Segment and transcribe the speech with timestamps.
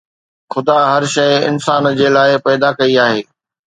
[0.53, 3.21] خدا هر شيءِ انسان جي لاءِ پيدا ڪئي آهي